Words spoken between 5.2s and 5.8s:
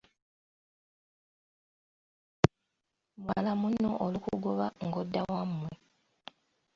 wammwe.